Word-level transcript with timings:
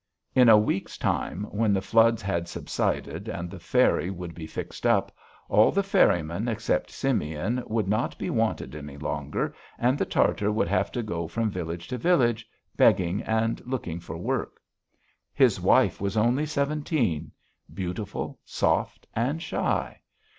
In 0.33 0.49
a 0.49 0.57
week's 0.57 0.97
time, 0.97 1.43
when 1.51 1.73
the 1.73 1.79
floods 1.79 2.23
had 2.23 2.47
subsided 2.47 3.27
and 3.29 3.51
the 3.51 3.59
ferry 3.59 4.09
would 4.09 4.33
be 4.33 4.47
fixed 4.47 4.87
up, 4.87 5.11
all 5.47 5.71
the 5.71 5.83
ferrymen 5.83 6.47
except 6.47 6.89
Simeon 6.89 7.61
would 7.67 7.87
not 7.87 8.17
be 8.17 8.31
wanted 8.31 8.73
any 8.73 8.97
longer 8.97 9.53
and 9.77 9.99
the 9.99 10.05
Tartar 10.05 10.51
would 10.51 10.67
have 10.67 10.91
to 10.93 11.03
go 11.03 11.27
from 11.27 11.51
village 11.51 11.87
to 11.89 11.99
village, 11.99 12.47
begging 12.75 13.21
and 13.21 13.61
looking 13.63 13.99
for 13.99 14.17
work. 14.17 14.59
His 15.35 15.61
wife 15.61 16.01
was 16.01 16.17
only 16.17 16.47
seventeen; 16.47 17.31
beautiful, 17.71 18.39
soft, 18.43 19.05
and 19.15 19.39
shy.... 19.39 20.01